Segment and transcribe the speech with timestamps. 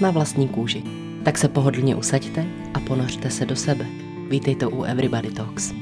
[0.00, 0.82] Na vlastní kůži.
[1.24, 3.86] Tak se pohodlně usaďte a ponořte se do sebe.
[4.28, 5.72] Vítejte u Everybody Talks.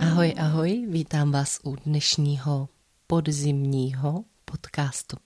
[0.00, 2.68] Ahoj, ahoj, vítám vás u dnešního
[3.06, 5.16] podzimního podcastu.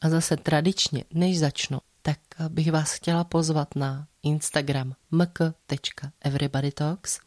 [0.00, 7.20] A zase tradičně, než začnu, tak bych vás chtěla pozvat na Instagram mk.everybodytalks.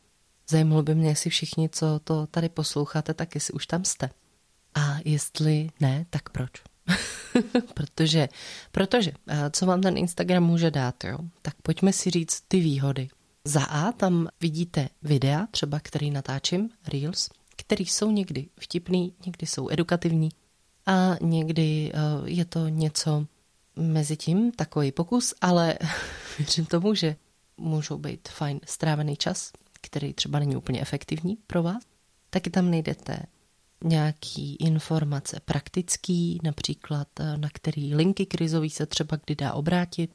[0.50, 4.10] Zajímalo by mě, jestli všichni, co to tady posloucháte, tak jestli už tam jste.
[4.76, 6.52] A jestli ne, tak proč?
[7.74, 8.30] protože,
[8.72, 9.12] protože,
[9.52, 11.18] co vám ten Instagram může dát, jo?
[11.42, 13.10] tak pojďme si říct ty výhody.
[13.46, 19.70] Za A tam vidíte videa, třeba který natáčím, Reels, který jsou někdy vtipný, někdy jsou
[19.70, 20.30] edukativní
[20.86, 23.26] a někdy uh, je to něco
[23.76, 25.78] mezi tím, takový pokus, ale
[26.38, 27.16] věřím tomu, že
[27.58, 31.84] můžou být fajn strávený čas, který třeba není úplně efektivní pro vás.
[32.30, 33.20] Taky tam najdete
[33.84, 40.12] nějaký informace praktický, například eh, na který linky krizový se třeba kdy dá obrátit,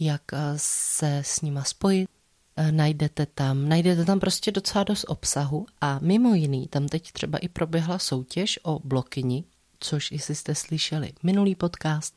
[0.00, 2.10] jak eh, se s nima spojit.
[2.56, 7.38] Eh, najdete tam, najdete tam prostě docela dost obsahu a mimo jiný tam teď třeba
[7.38, 9.44] i proběhla soutěž o blokyni,
[9.80, 12.14] což jestli jste slyšeli minulý podcast,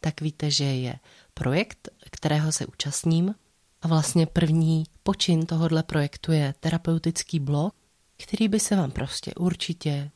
[0.00, 0.98] tak víte, že je
[1.34, 3.34] projekt, kterého se účastním
[3.82, 7.74] a vlastně první počin tohohle projektu je terapeutický blog,
[8.16, 10.10] který by se vám prostě určitě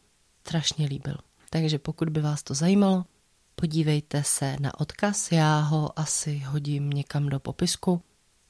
[0.46, 1.16] strašně líbil.
[1.50, 3.04] Takže pokud by vás to zajímalo,
[3.54, 8.02] podívejte se na odkaz, já ho asi hodím někam do popisku,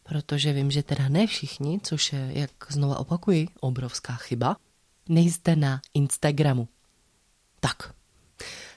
[0.03, 4.57] protože vím, že teda ne všichni, což je, jak znova opakuji, obrovská chyba,
[5.09, 6.69] nejste na Instagramu.
[7.61, 7.95] Tak,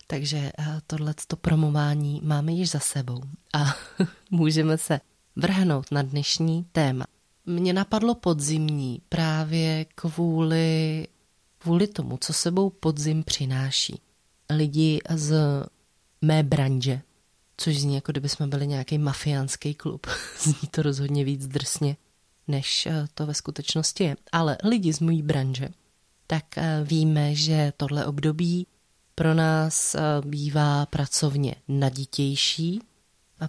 [0.07, 3.21] takže eh, tohleto promování máme již za sebou
[3.53, 3.75] a
[4.31, 4.99] můžeme se
[5.35, 7.05] vrhnout na dnešní téma.
[7.45, 11.07] Mně napadlo podzimní právě kvůli
[11.59, 14.01] kvůli tomu, co sebou podzim přináší.
[14.49, 15.35] Lidi z
[16.21, 17.01] mé branže,
[17.57, 20.07] což zní jako kdyby jsme byli nějaký mafiánský klub.
[20.39, 21.97] zní to rozhodně víc drsně,
[22.47, 24.15] než eh, to ve skutečnosti je.
[24.31, 25.69] Ale lidi z mojí branže,
[26.27, 28.67] tak eh, víme, že tohle období
[29.15, 32.81] pro nás eh, bývá pracovně naditější,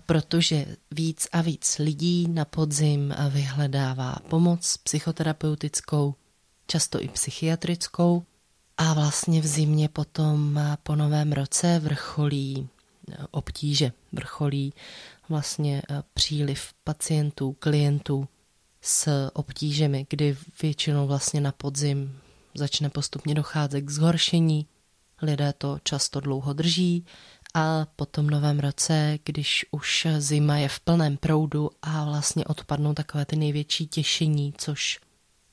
[0.06, 6.14] protože víc a víc lidí na podzim vyhledává pomoc psychoterapeutickou,
[6.70, 8.22] často i psychiatrickou.
[8.76, 12.68] A vlastně v zimě potom po novém roce vrcholí
[13.12, 14.72] e, obtíže, vrcholí
[15.28, 18.28] vlastně e, příliv pacientů, klientů
[18.82, 22.18] s obtížemi, kdy většinou vlastně na podzim
[22.54, 24.66] začne postupně docházet k zhoršení,
[25.22, 27.06] lidé to často dlouho drží
[27.54, 32.94] a po tom novém roce, když už zima je v plném proudu a vlastně odpadnou
[32.94, 35.00] takové ty největší těšení, což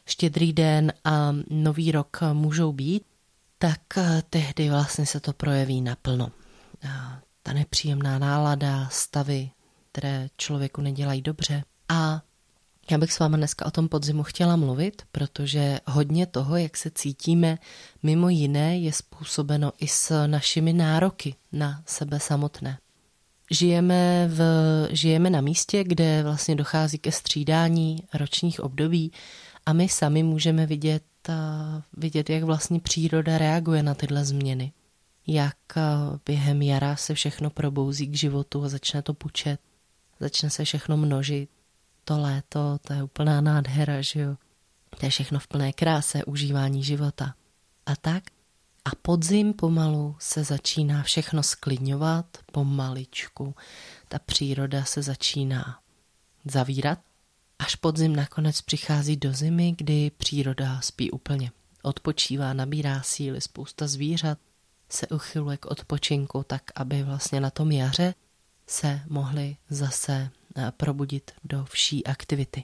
[0.08, 3.04] štědrý den a nový rok můžou být,
[3.58, 6.32] tak eh, tehdy vlastně se to projeví naplno.
[7.44, 9.50] Ta nepříjemná nálada, stavy,
[9.92, 11.64] které člověku nedělají dobře.
[11.90, 12.22] A
[12.92, 16.92] já bych s vámi dneska o tom podzimu chtěla mluvit, protože hodně toho, jak se
[16.96, 17.58] cítíme,
[18.04, 22.78] mimo jiné je způsobeno i s našimi nároky na sebe samotné.
[23.52, 24.42] Žijeme, v,
[24.92, 29.12] žijeme na místě, kde vlastně dochází ke střídání ročních období
[29.68, 31.04] a my sami můžeme vidět,
[31.98, 34.72] vidět, jak vlastně příroda reaguje na tyhle změny.
[35.28, 35.58] Jak
[36.26, 39.60] během jara se všechno probouzí k životu a začne to pučet,
[40.20, 41.50] začne se všechno množit.
[42.04, 44.36] To léto, to je úplná nádhera, že jo.
[45.00, 47.34] To je všechno v plné kráse, užívání života.
[47.86, 48.24] A tak
[48.86, 53.56] a podzim pomalu se začíná všechno sklidňovat, pomaličku.
[54.08, 55.80] Ta příroda se začíná
[56.46, 57.00] zavírat
[57.60, 61.52] Až podzim nakonec přichází do zimy, kdy příroda spí úplně.
[61.84, 64.38] Odpočívá, nabírá síly, spousta zvířat
[64.90, 68.14] se uchyluje k odpočinku, tak aby vlastně na tom jaře
[68.68, 72.64] se mohli zase eh, probudit do vší aktivity,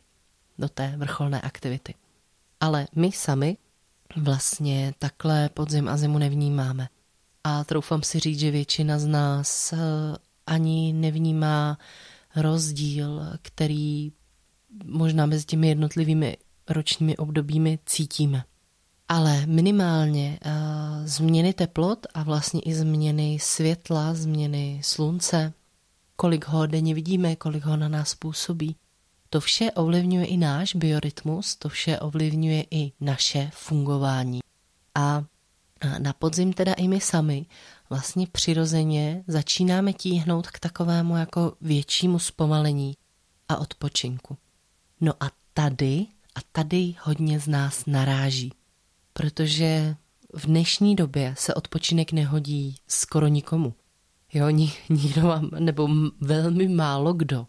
[0.58, 1.94] do té vrcholné aktivity.
[2.60, 3.58] Ale my sami
[4.16, 6.90] vlastně takhle podzim a zimu nevnímáme.
[7.44, 9.78] A troufám si říct, že většina z nás eh,
[10.48, 11.78] ani nevnímá
[12.36, 14.12] rozdíl, který
[14.86, 16.38] možná mezi těmi jednotlivými
[16.70, 18.44] ročními obdobími cítíme.
[19.10, 20.52] Ale minimálně uh,
[21.06, 25.54] změny teplot a vlastně i změny světla, změny slunce,
[26.16, 28.76] kolik ho denně vidíme, kolik ho na nás působí,
[29.30, 34.40] to vše ovlivňuje i náš biorytmus, to vše ovlivňuje i naše fungování.
[34.96, 35.24] A
[36.00, 37.46] na podzim teda i my sami
[37.90, 42.98] vlastně přirozeně začínáme tíhnout k takovému jako většímu zpomalení
[43.50, 44.38] a odpočinku.
[45.04, 46.06] No a tady,
[46.36, 48.54] a tady hodně z nás naráží,
[49.14, 49.96] protože
[50.34, 53.74] v dnešní době se odpočinek nehodí skoro nikomu.
[54.34, 54.50] Jo,
[54.90, 55.90] nikdo vám, nebo
[56.22, 57.48] velmi málo kdo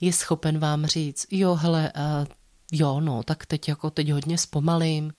[0.00, 2.26] je schopen vám říct, jo, hele, uh,
[2.72, 5.12] jo, no, tak teď jako teď hodně zpomalím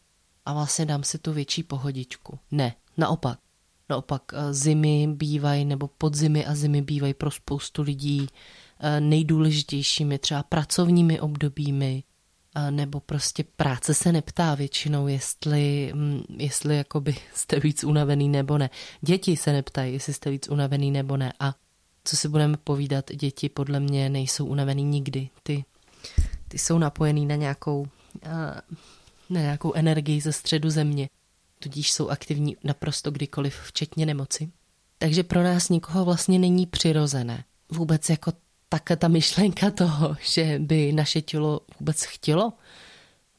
[0.45, 2.39] a vlastně dám si tu větší pohodičku.
[2.51, 3.39] Ne, naopak.
[3.89, 8.27] Naopak zimy bývají, nebo podzimy a zimy bývají pro spoustu lidí
[8.99, 12.03] nejdůležitějšími třeba pracovními obdobími,
[12.69, 18.69] nebo prostě práce se neptá většinou, jestli, mm, jestli jakoby jste víc unavený nebo ne.
[19.01, 21.33] Děti se neptají, jestli jste víc unavený nebo ne.
[21.39, 21.55] A
[22.03, 25.29] co si budeme povídat, děti podle mě nejsou unavený nikdy.
[25.43, 25.65] Ty,
[26.47, 27.87] ty jsou napojený na nějakou,
[29.29, 31.09] na nějakou energii ze středu země,
[31.59, 34.51] tudíž jsou aktivní naprosto kdykoliv, včetně nemoci.
[34.97, 38.31] Takže pro nás nikoho vlastně není přirozené vůbec jako
[38.69, 42.53] tak ta myšlenka toho, že by naše tělo vůbec chtělo,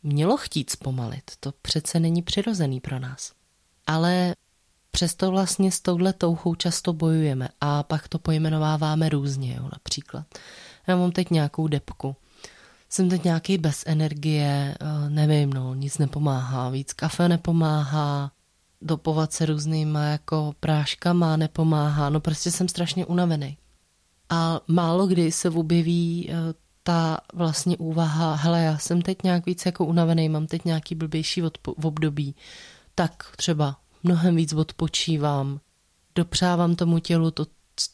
[0.02, 3.32] mělo chtít zpomalit, to přece není přirozený pro nás.
[3.86, 4.34] Ale
[4.90, 10.26] přesto vlastně s touhle touhou často bojujeme a pak to pojmenováváme různě, jo, například.
[10.86, 12.16] Já mám teď nějakou depku,
[12.88, 18.32] jsem teď nějaký bez energie, eh, nevím, no, nic nepomáhá, víc kafe nepomáhá,
[18.82, 23.56] dopovat se různýma jako práškama nepomáhá, no prostě jsem strašně unavený.
[24.30, 26.34] A málo kdy se objeví eh,
[26.82, 31.42] ta vlastně úvaha, hele, já jsem teď nějak víc jako unavený, mám teď nějaký blbější
[31.78, 32.34] v období,
[32.94, 35.60] tak třeba mnohem víc odpočívám,
[36.14, 37.46] dopřávám tomu tělu to,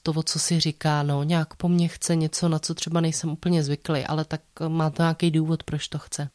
[0.02, 3.62] to, co si říká, no, nějak po mně chce něco, na co třeba nejsem úplně
[3.62, 6.28] zvyklý, ale tak má to nějaký důvod, proč to chce.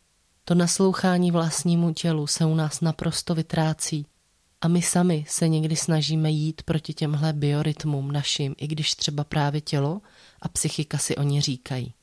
[0.46, 4.06] To naslouchání vlastnímu tělu se u nás naprosto vytrácí
[4.62, 9.62] a my sami se někdy snažíme jít proti těmhle biorytmům našim, i když třeba právě
[9.62, 10.02] tělo
[10.42, 11.94] a psychika si o ně říkají.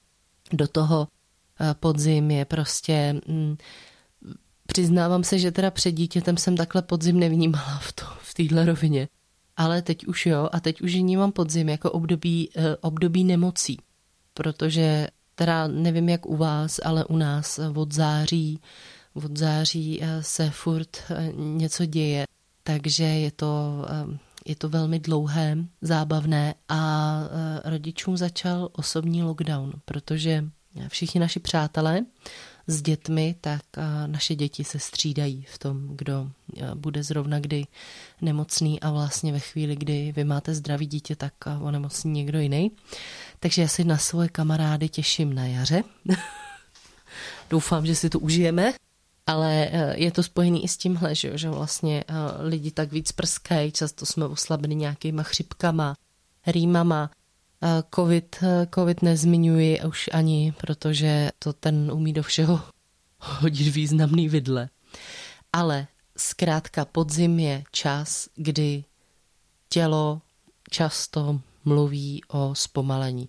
[0.52, 1.08] Do toho
[1.60, 3.20] eh, podzim je prostě...
[3.26, 3.56] Mm,
[4.66, 9.08] přiznávám se, že teda před dítětem jsem takhle podzim nevnímala v, to, v téhle rovině.
[9.56, 13.78] Ale teď už jo, a teď už vnímám podzim jako období, eh, období nemocí.
[14.34, 18.60] Protože teda nevím jak u vás, ale u nás od září,
[19.14, 21.02] od září eh, se furt
[21.34, 22.24] něco děje
[22.68, 29.72] takže je to, eh, je to velmi dlouhé, zábavné a eh, rodičům začal osobní lockdown,
[29.84, 30.44] protože
[30.88, 32.04] všichni naši přátelé
[32.66, 36.30] s dětmi, tak eh, naše děti se střídají v tom, kdo
[36.74, 37.66] bude zrovna kdy
[38.20, 42.70] nemocný a vlastně ve chvíli, kdy vy máte zdravý dítě, tak onemocní někdo jiný.
[43.40, 45.82] Takže já si na svoje kamarády těším na jaře.
[47.50, 48.72] Doufám, že si to užijeme
[49.28, 53.12] ale eh, je to spojený i s tímhle, že, že vlastně eh, lidi tak víc
[53.12, 55.96] prskají, často jsme oslabeni nějakýma chřipkama,
[56.46, 57.10] rýmama,
[57.62, 58.36] eh, COVID,
[58.74, 62.60] COVID nezmiňuji už ani, protože to ten umí do všeho
[63.18, 64.68] hodit významný vidle.
[65.52, 65.86] Ale
[66.16, 68.84] zkrátka podzim je čas, kdy
[69.68, 70.20] tělo
[70.70, 73.28] často mluví o zpomalení.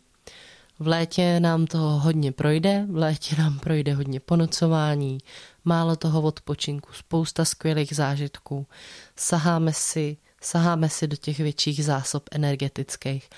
[0.79, 5.17] V létě nám to hodně projde, v létě nám projde hodně ponocování,
[5.65, 8.67] málo toho odpočinku, spousta skvělých zážitků.
[9.15, 13.29] Saháme si, saháme si do těch větších zásob energetických.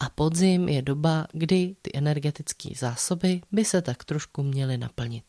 [0.00, 5.24] A podzim je doba, kdy ty energetické zásoby by se tak trošku měly naplnit.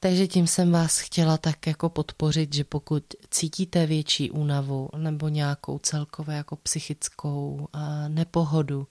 [0.00, 5.78] Takže tím jsem vás chtěla tak jako podpořit, že pokud cítíte větší únavu nebo nějakou
[5.78, 7.68] celkově jako psychickou
[8.08, 8.86] nepohodu,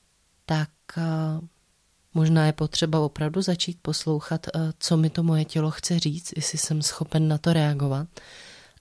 [0.46, 0.70] tak
[2.14, 6.58] Možná je potřeba opravdu začít poslouchat, eh, co mi to moje tělo chce říct, jestli
[6.58, 8.08] jsem schopen na to reagovat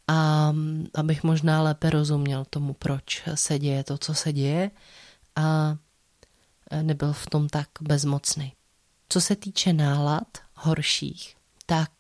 [0.08, 4.70] a mm, abych možná lépe rozuměl tomu, proč se děje to, co se děje
[5.36, 5.76] a
[6.82, 8.52] nebyl v tom tak bezmocný.
[9.08, 11.36] Co se týče nálad horších,
[11.66, 11.90] tak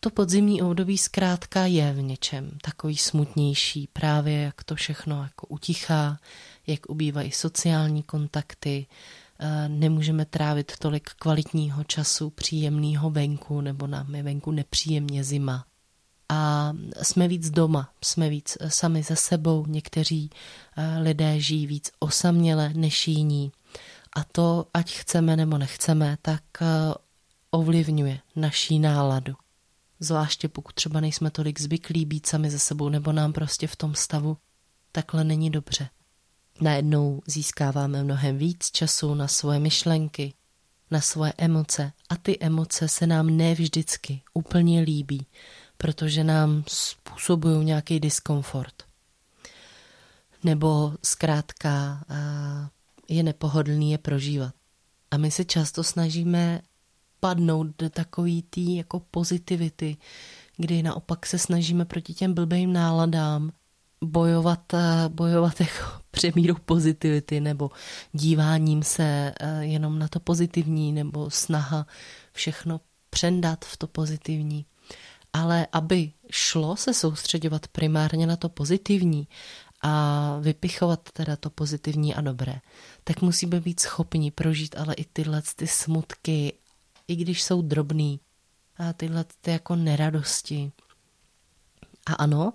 [0.00, 6.18] to podzimní období zkrátka je v něčem takový smutnější, právě jak to všechno jako utichá,
[6.66, 8.86] jak ubývají sociální kontakty,
[9.68, 15.64] nemůžeme trávit tolik kvalitního času příjemného venku, nebo nám je venku nepříjemně zima.
[16.28, 20.30] A jsme víc doma, jsme víc eh, sami za sebou, někteří
[20.76, 23.52] eh, lidé žijí víc osaměle než jiní.
[24.12, 26.42] A to, ať chceme nebo nechceme, tak
[27.50, 29.34] ovlivňuje naší náladu.
[30.00, 33.94] Zvláště pokud třeba nejsme tolik zvyklí být sami ze sebou, nebo nám prostě v tom
[33.94, 34.36] stavu
[34.92, 35.88] takhle není dobře.
[36.60, 40.34] Najednou získáváme mnohem víc času na svoje myšlenky,
[40.90, 45.26] na svoje emoce a ty emoce se nám ne vždycky úplně líbí,
[45.76, 48.82] protože nám způsobují nějaký diskomfort.
[50.44, 52.04] Nebo zkrátka
[53.08, 54.54] je nepohodlný je prožívat.
[55.10, 56.60] A my se často snažíme
[57.20, 59.96] padnout do takový tý jako pozitivity,
[60.56, 63.52] kdy naopak se snažíme proti těm blbým náladám
[64.04, 67.70] bojovat, eh, bojovat jako přemírou pozitivity nebo
[68.12, 71.86] díváním se eh, jenom na to pozitivní nebo snaha
[72.32, 74.66] všechno přendat v to pozitivní.
[75.32, 79.28] Ale aby šlo se soustředovat primárně na to pozitivní
[79.82, 82.60] a vypichovat teda to pozitivní a dobré,
[83.04, 86.52] tak musíme být schopni prožít ale i tyhle ty smutky,
[87.08, 88.20] i když jsou drobný,
[88.78, 90.72] a tyhle ty jako neradosti.
[92.06, 92.52] A ano,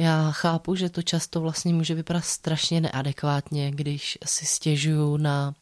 [0.00, 5.54] já chápu, že to často vlastně může vypadat strašně neadekvátně, když si stěžuju na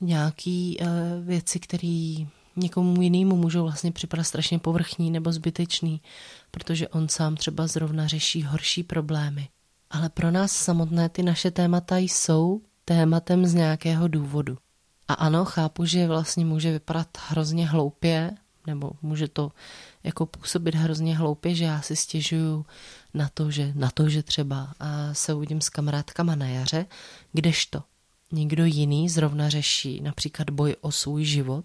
[0.00, 0.86] nějaké uh,
[1.26, 2.14] věci, které
[2.56, 6.00] někomu jinému můžou vlastně připadat strašně povrchní nebo zbytečný,
[6.50, 9.48] protože on sám třeba zrovna řeší horší problémy.
[9.90, 14.58] Ale pro nás samotné ty naše témata jsou tématem z nějakého důvodu.
[15.08, 18.30] A ano, chápu, že vlastně může vypadat hrozně hloupě,
[18.68, 19.52] nebo může to
[20.02, 22.66] jako působit hrozně hloupě, že já si stěžuju
[23.14, 24.74] na to, že, na to, že třeba
[25.12, 26.86] se uvidím s kamarádkama na jaře,
[27.32, 27.82] kdežto
[28.32, 31.64] někdo jiný zrovna řeší například boj o svůj život,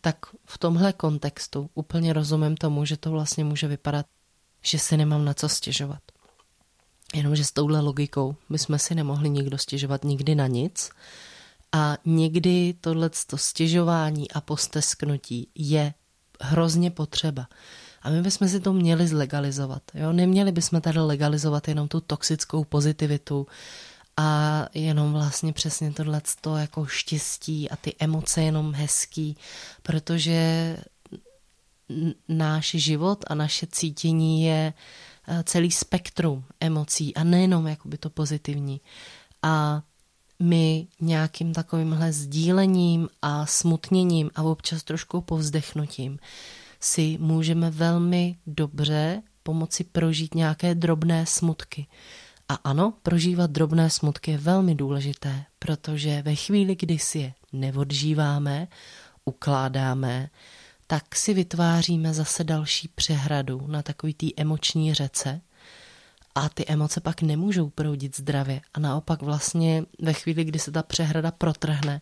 [0.00, 4.06] tak v tomhle kontextu úplně rozumím tomu, že to vlastně může vypadat,
[4.62, 6.02] že si nemám na co stěžovat.
[7.14, 10.90] Jenomže s touhle logikou bychom si nemohli nikdo stěžovat nikdy na nic
[11.72, 15.94] a někdy tohle stěžování a postesknutí je
[16.40, 17.48] hrozně potřeba.
[18.02, 19.82] A my bychom si to měli zlegalizovat.
[19.94, 20.12] Jo?
[20.12, 23.46] Neměli bychom tady legalizovat jenom tu toxickou pozitivitu
[24.16, 26.22] a jenom vlastně přesně tohle
[26.58, 29.36] jako štěstí a ty emoce jenom hezký,
[29.82, 30.76] protože
[32.28, 34.72] náš život a naše cítění je
[35.28, 38.80] eh, celý spektrum emocí a nejenom jakoby to pozitivní.
[39.42, 39.82] A
[40.38, 46.18] my nějakým takovýmhle sdílením a smutněním a občas trošku povzdechnutím
[46.80, 51.86] si můžeme velmi dobře pomoci prožít nějaké drobné smutky.
[52.48, 58.68] A ano, prožívat drobné smutky je velmi důležité, protože ve chvíli, kdy si je neodžíváme,
[59.24, 60.30] ukládáme,
[60.86, 65.40] tak si vytváříme zase další přehradu na takový tý emoční řece
[66.36, 68.60] a ty emoce pak nemůžou proudit zdravě.
[68.74, 72.00] A naopak vlastně ve chvíli, kdy se ta přehrada protrhne,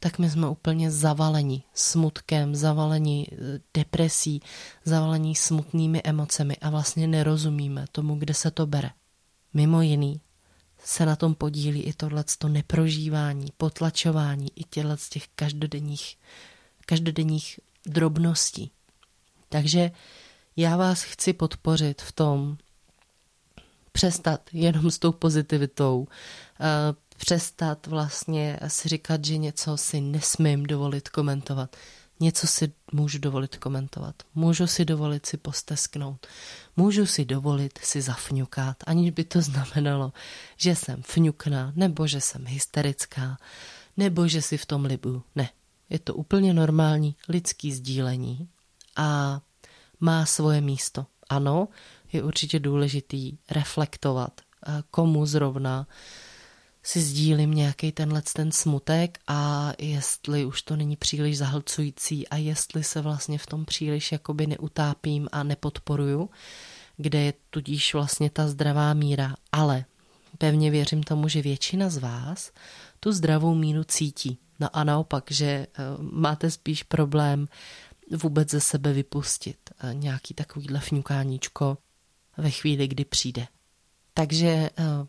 [0.00, 4.42] tak my jsme úplně zavaleni smutkem, zavaleni eh, depresí,
[4.84, 8.90] zavalení smutnými emocemi a vlastně nerozumíme tomu, kde se to bere.
[9.54, 10.20] Mimo jiný
[10.84, 16.16] se na tom podílí i tohleto neprožívání, potlačování i těchto z těch každodenních,
[16.86, 18.70] každodenních drobností.
[19.48, 19.90] Takže
[20.56, 22.56] já vás chci podpořit v tom,
[23.94, 26.06] přestat jenom s tou pozitivitou,
[26.60, 26.64] eh,
[27.16, 31.76] přestat vlastně si říkat, že něco si nesmím dovolit komentovat.
[32.20, 34.14] Něco si můžu dovolit komentovat.
[34.34, 36.26] Můžu si dovolit si postesknout.
[36.76, 40.12] Můžu si dovolit si zafňukat, aniž by to znamenalo,
[40.56, 43.38] že jsem fňukná, nebo že jsem hysterická,
[43.96, 45.22] nebo že si v tom libu.
[45.34, 45.48] Ne,
[45.90, 48.48] je to úplně normální lidský sdílení
[48.96, 49.40] a
[50.00, 51.06] má svoje místo.
[51.28, 51.68] Ano,
[52.14, 55.86] je určitě důležitý reflektovat, eh, komu zrovna
[56.82, 62.84] si sdílím nějaký tenhle ten smutek a jestli už to není příliš zahlcující a jestli
[62.84, 66.30] se vlastně v tom příliš jakoby neutápím a nepodporuju,
[66.96, 69.34] kde je tudíž vlastně ta zdravá míra.
[69.52, 69.84] Ale
[70.38, 72.52] pevně věřím tomu, že většina z vás
[73.00, 74.38] tu zdravou míru cítí.
[74.60, 75.66] No a naopak, že eh,
[75.98, 77.48] máte spíš problém
[78.10, 81.78] vůbec ze sebe vypustit eh, nějaký takovýhle fňukáníčko
[82.36, 83.46] ve chvíli, kdy přijde.
[84.14, 85.06] Takže eh,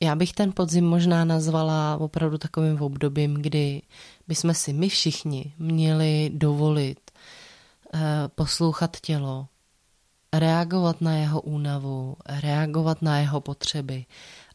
[0.00, 3.82] já bych ten podzim možná nazvala opravdu takovým obdobím, kdy
[4.28, 7.10] bychom si my všichni měli dovolit
[7.94, 8.00] eh,
[8.34, 9.46] poslouchat tělo,
[10.32, 14.04] reagovat na jeho únavu, reagovat na jeho potřeby,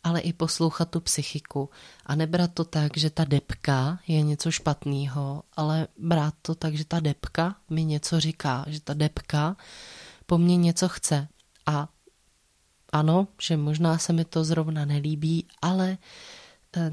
[0.04, 1.70] ale i poslouchat tu psychiku
[2.06, 6.86] a nebrat to tak, že ta depka je něco špatného, ale brát to tak, že
[6.86, 9.58] ta depka mi něco říká, že ta depka
[10.26, 11.28] po mně něco chce
[11.70, 11.90] a
[12.92, 15.98] ano, že možná se mi to zrovna nelíbí, ale
[16.78, 16.92] eh,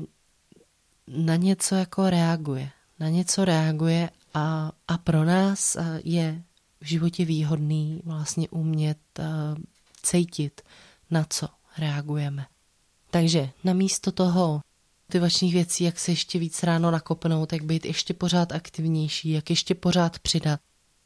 [1.08, 2.70] na něco jako reaguje.
[3.00, 6.42] Na něco reaguje a, a pro nás eh, je
[6.80, 9.24] v životě výhodný vlastně umět uh,
[10.02, 10.60] cítit,
[11.10, 12.46] na co reagujeme.
[13.10, 14.60] Takže namísto toho
[15.08, 19.74] motivačních věcí, jak se ještě víc ráno nakopnout, jak být ještě pořád aktivnější, jak ještě
[19.74, 20.60] pořád přidat,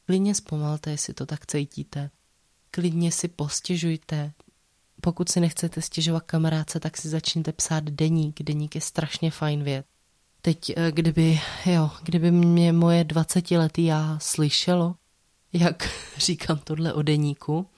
[0.05, 2.09] klidně zpomalte, jestli to tak cítíte.
[2.71, 4.31] Klidně si postěžujte.
[5.01, 8.43] Pokud si nechcete stěžovat kamarádce, tak si začněte psát deník.
[8.43, 9.85] Deník je strašně fajn věc.
[10.41, 14.95] Teď, eh, kdyby, jo, kdyby mě moje 20 letý já slyšelo,
[15.53, 17.69] jak říkám tohle o deníku,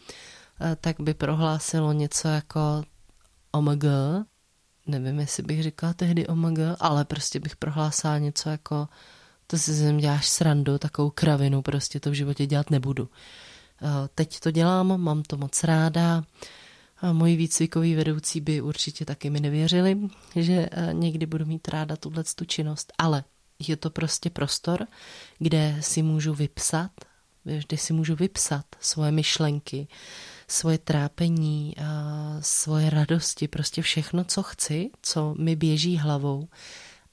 [0.61, 2.83] eh, tak by prohlásilo něco jako
[3.51, 3.83] OMG,
[4.87, 8.87] nevím, jestli bych říkala tehdy OMG, ale prostě bych prohlásila něco jako
[9.47, 13.09] to si zem děláš srandu, takovou kravinu, prostě to v životě dělat nebudu.
[13.83, 16.23] Eh, teď to dělám, mám to moc ráda,
[16.97, 19.99] a moji výcvikový vedoucí by určitě taky mi nevěřili,
[20.35, 23.23] že eh, někdy budu mít ráda tuhle tu činnost, ale
[23.67, 24.87] je to prostě prostor,
[25.39, 26.91] kde si můžu vypsat,
[27.43, 29.87] kde si můžu vypsat svoje myšlenky,
[30.47, 31.75] svoje trápení,
[32.39, 36.47] svoje radosti, prostě všechno, co chci, co mi běží hlavou.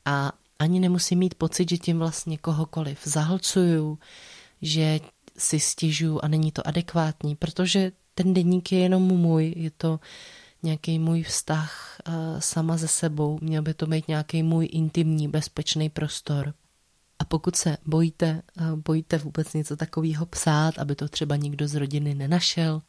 [0.05, 3.99] A ani nemusím mít pocit, že tím vlastně kohokoliv zahlcuju,
[4.63, 5.01] že
[5.41, 10.01] si stěžuju a není to adekvátní, protože ten deník je jenom můj, je to
[10.63, 12.01] nějaký můj vztah
[12.39, 16.55] sama ze sebou, měl by to být nějaký můj intimní, bezpečný prostor.
[17.19, 18.43] A pokud se bojíte,
[18.75, 22.83] bojíte vůbec něco takového psát, aby to třeba nikdo z rodiny nenašel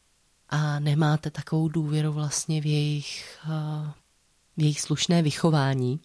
[0.50, 3.40] a nemáte takovou důvěru vlastně v jejich,
[4.58, 6.00] v jejich slušné vychování,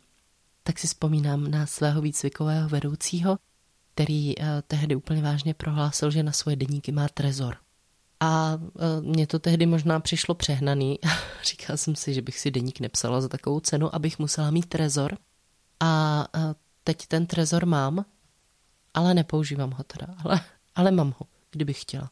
[0.63, 3.39] tak si vzpomínám na svého výcvikového vedoucího,
[3.97, 4.35] který
[4.67, 7.57] tehdy úplně vážně prohlásil, že na svoje deníky má trezor.
[8.21, 8.59] A
[9.01, 10.99] mně to tehdy možná přišlo přehnaný.
[11.45, 15.19] Říkala jsem si, že bych si deník nepsala za takovou cenu, abych musela mít trezor.
[15.81, 16.25] A
[16.85, 18.05] teď ten trezor mám,
[18.95, 20.41] ale nepoužívám ho teda, ale,
[20.75, 22.11] ale mám ho, kdybych chtěla.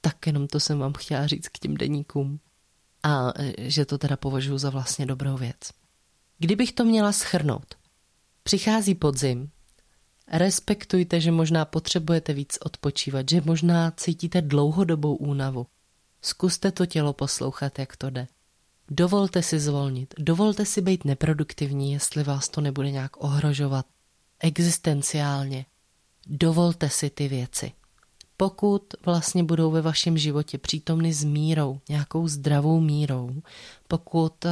[0.00, 2.40] Tak jenom to jsem vám chtěla říct k těm deníkům.
[3.02, 5.70] A že to teda považuji za vlastně dobrou věc.
[6.38, 7.74] Kdybych to měla schrnout.
[8.42, 9.50] Přichází podzim,
[10.28, 15.66] respektujte, že možná potřebujete víc odpočívat, že možná cítíte dlouhodobou únavu.
[16.22, 18.26] Zkuste to tělo poslouchat, jak to jde.
[18.88, 23.86] Dovolte si zvolnit, dovolte si být neproduktivní, jestli vás to nebude nějak ohrožovat
[24.40, 25.66] existenciálně.
[26.26, 27.72] Dovolte si ty věci.
[28.36, 33.30] Pokud vlastně budou ve vašem životě přítomny s mírou, nějakou zdravou mírou,
[33.88, 34.50] pokud eh,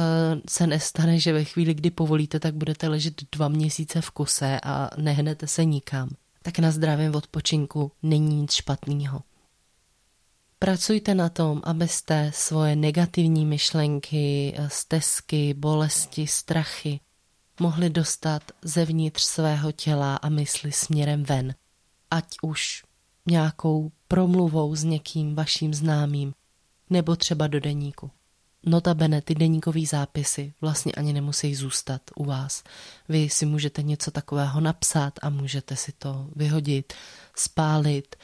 [0.49, 4.89] se nestane, že ve chvíli, kdy povolíte, tak budete ležet dva měsíce v kuse a
[4.97, 6.09] nehnete se nikam,
[6.41, 9.21] tak na zdravém odpočinku není nic špatného.
[10.59, 16.99] Pracujte na tom, abyste svoje negativní myšlenky, eh, stezky, bolesti, strachy
[17.59, 21.55] mohli dostat zevnitř svého těla a mysli směrem ven
[22.11, 22.83] ať už
[23.27, 26.33] nějakou promluvou s někým vaším známým,
[26.89, 28.11] nebo třeba do deníku.
[28.65, 32.63] Notabene ty deníkové zápisy vlastně ani nemusí zůstat u vás.
[33.09, 36.93] Vy si můžete něco takového napsat a můžete si to vyhodit,
[37.35, 38.15] spálit,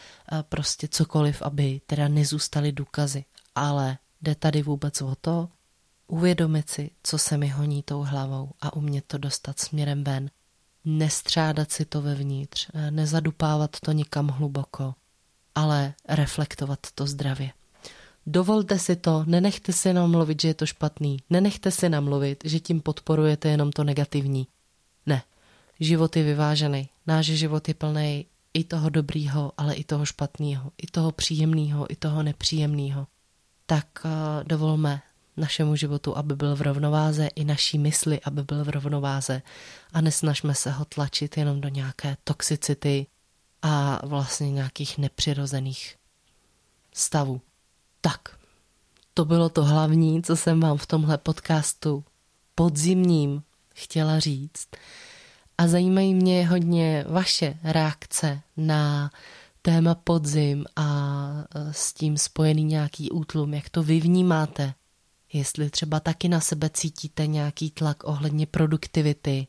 [0.50, 3.26] prostě cokoliv, aby teda nezůstaly důkazy.
[3.56, 5.50] Ale jde tady vůbec o to,
[6.08, 10.30] uvědomit si, co se mi honí tou hlavou a umět to dostat směrem ven
[10.86, 14.96] nestřádat si to vevnitř, eh, nezadupávat to nikam hluboko,
[15.56, 17.52] ale reflektovat to zdravě.
[18.26, 22.82] Dovolte si to, nenechte si namluvit, že je to špatný, nenechte si namluvit, že tím
[22.82, 24.48] podporujete jenom to negativní.
[25.06, 25.24] Ne,
[25.80, 30.88] život je vyvážený, náš život je plný i toho dobrýho, ale i toho špatného, i
[30.88, 33.08] toho příjemného, i toho nepříjemného.
[33.66, 34.12] Tak uh,
[34.48, 35.02] dovolme
[35.38, 39.42] našemu životu, aby byl v rovnováze, i naší mysli, aby byl v rovnováze
[39.94, 43.08] a nesnažme se ho tlačit jenom do nějaké toxicity
[43.62, 45.96] a vlastně nějakých nepřirozených
[46.94, 47.42] stavů.
[48.02, 48.22] Tak,
[49.14, 52.04] to bylo to hlavní, co jsem vám v tomhle podcastu
[52.56, 53.44] podzimním
[53.76, 54.68] chtěla říct.
[55.58, 59.12] A zajímají mě hodně vaše reakce na
[59.62, 60.86] téma podzim a
[61.72, 64.74] s tím spojený nějaký útlum, jak to vy vnímáte,
[65.34, 69.48] jestli třeba taky na sebe cítíte nějaký tlak ohledně produktivity,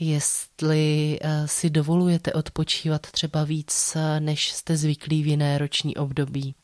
[0.00, 6.54] jestli eh, si dovolujete odpočívat třeba víc, eh, než jste zvyklí v jiné roční období,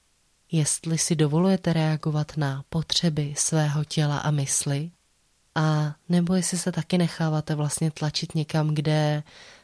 [0.53, 4.90] jestli si dovolujete reagovat na potřeby svého těla a mysli,
[5.55, 9.23] a nebo jestli se taky necháváte vlastně tlačit někam, kde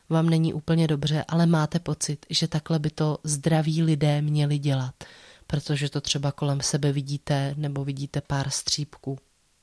[0.09, 4.95] vám není úplně dobře, ale máte pocit, že takhle by to zdraví lidé měli dělat–
[5.47, 9.19] protože to třeba kolem sebe vidíte nebo vidíte pár střípků.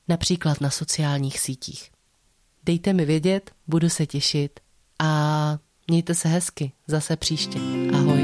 [0.08, 1.92] Například na sociálních sítích.
[2.64, 4.60] Dejte mi vědět, budu se těšit
[5.00, 7.60] a mějte se hezky zase příště.
[7.94, 8.21] Ahoj.